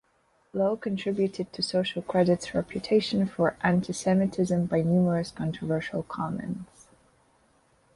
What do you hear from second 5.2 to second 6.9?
controversial comments.